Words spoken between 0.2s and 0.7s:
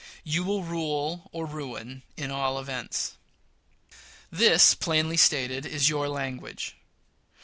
You will